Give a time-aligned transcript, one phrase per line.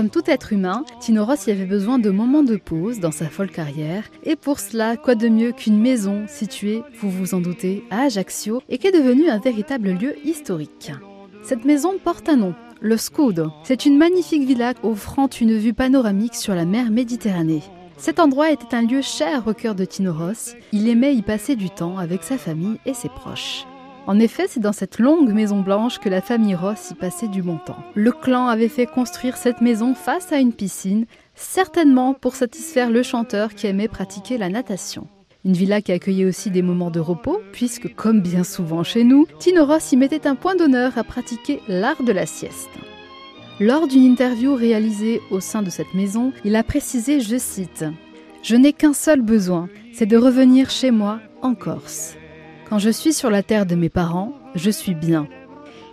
[0.00, 3.50] Comme tout être humain, Tino Rossi avait besoin de moments de pause dans sa folle
[3.50, 8.04] carrière, et pour cela, quoi de mieux qu'une maison située, vous vous en doutez, à
[8.04, 10.90] Ajaccio, et qui est devenue un véritable lieu historique.
[11.42, 13.52] Cette maison porte un nom, le Scudo.
[13.62, 17.62] C'est une magnifique villa offrant une vue panoramique sur la mer Méditerranée.
[17.98, 20.54] Cet endroit était un lieu cher au cœur de Tino Rossi.
[20.72, 23.66] Il aimait y passer du temps avec sa famille et ses proches.
[24.06, 27.42] En effet, c'est dans cette longue maison blanche que la famille Ross y passait du
[27.42, 27.78] bon temps.
[27.94, 33.02] Le clan avait fait construire cette maison face à une piscine, certainement pour satisfaire le
[33.02, 35.06] chanteur qui aimait pratiquer la natation.
[35.44, 39.26] Une villa qui accueillait aussi des moments de repos, puisque, comme bien souvent chez nous,
[39.38, 42.68] Tino Ross y mettait un point d'honneur à pratiquer l'art de la sieste.
[43.58, 47.84] Lors d'une interview réalisée au sein de cette maison, il a précisé, je cite,
[48.42, 52.16] Je n'ai qu'un seul besoin, c'est de revenir chez moi, en Corse.
[52.70, 55.26] Quand je suis sur la terre de mes parents, je suis bien.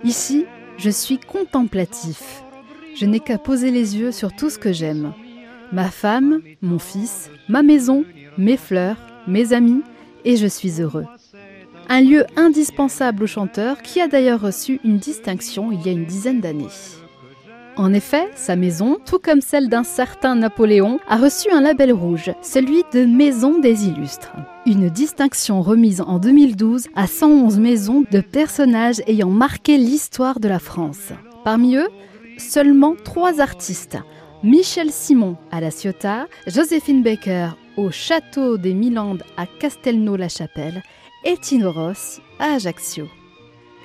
[0.03, 0.45] Ici,
[0.77, 2.43] je suis contemplatif.
[2.95, 5.13] Je n'ai qu'à poser les yeux sur tout ce que j'aime.
[5.71, 8.05] Ma femme, mon fils, ma maison,
[8.37, 8.97] mes fleurs,
[9.27, 9.81] mes amis,
[10.23, 11.07] et je suis heureux.
[11.89, 16.05] Un lieu indispensable au chanteur qui a d'ailleurs reçu une distinction il y a une
[16.05, 16.67] dizaine d'années.
[17.77, 22.31] En effet, sa maison, tout comme celle d'un certain Napoléon, a reçu un label rouge,
[22.41, 24.33] celui de Maison des Illustres.
[24.65, 30.57] Une distinction remise en 2012 à 111 maisons de personnages ayant marqué l'histoire de la
[30.57, 31.11] France.
[31.43, 31.89] Parmi eux,
[32.39, 33.99] seulement trois artistes.
[34.41, 40.81] Michel Simon à La Ciotat, Joséphine Baker au Château des Milandes à Castelnau-la-Chapelle
[41.25, 43.07] et Tino Ross à Ajaccio.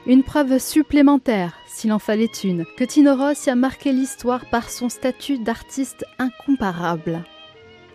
[0.04, 4.88] Une preuve supplémentaire, s'il en fallait une, que Tino Rossi a marqué l'histoire par son
[4.88, 7.22] statut d'artiste incomparable.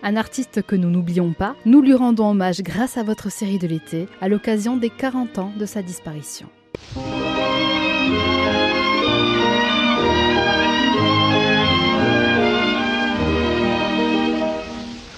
[0.04, 3.68] Un artiste que nous n'oublions pas, nous lui rendons hommage grâce à votre série de
[3.68, 6.48] l'été, à l'occasion des 40 ans de sa disparition.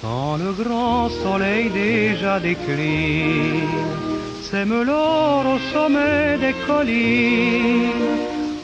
[0.01, 3.98] Quand le grand soleil déjà décline,
[4.49, 8.17] sème l'or au sommet des collines.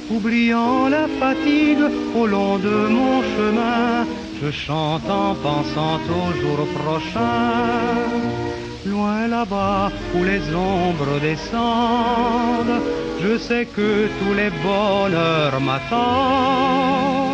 [0.09, 1.85] Oubliant la fatigue
[2.15, 4.05] au long de mon chemin,
[4.41, 7.53] je chante en pensant au jour prochain.
[8.85, 12.81] Loin là-bas où les ombres descendent,
[13.23, 17.24] je sais que tous les bonheurs m'attendent.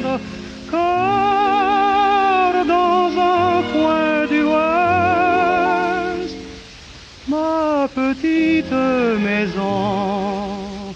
[8.61, 10.93] Petite maison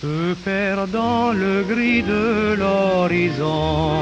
[0.00, 3.92] se perd dans le gris de l'horizon.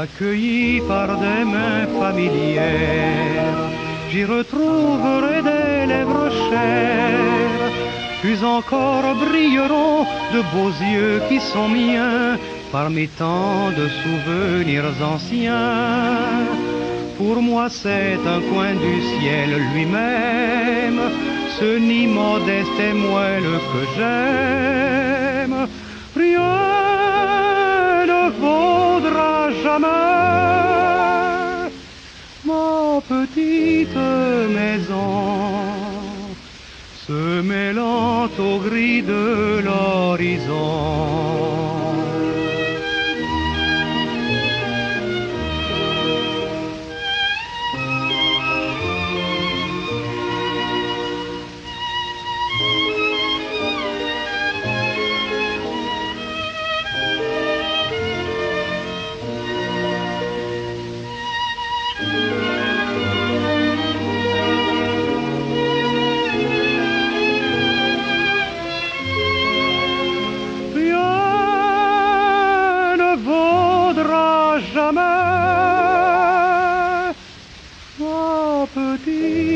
[0.00, 3.70] Accueilli par des mains familières,
[4.10, 7.72] j'y retrouverai des lèvres chères,
[8.22, 12.38] puis encore brilleront de beaux yeux qui sont miens
[12.72, 16.46] parmi tant de souvenirs anciens.
[17.18, 21.00] Pour moi c'est un coin du ciel lui-même,
[21.58, 25.58] ce nid modeste et moelle que j'aime.
[26.16, 30.10] Rien ne vaudra jamais
[32.44, 34.02] ma petite
[34.58, 35.74] maison,
[37.06, 41.00] se mêlant au gris de l'horizon.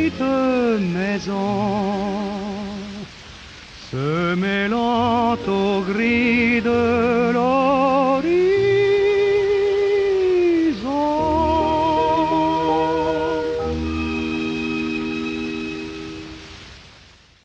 [0.05, 0.21] petite
[0.93, 1.41] maison
[3.91, 8.54] se mêlant au gris de l'orient.